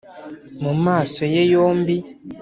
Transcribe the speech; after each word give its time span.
mu 0.63 0.73
maso 0.83 1.21
ye 1.33 1.43
yombi 1.51 1.95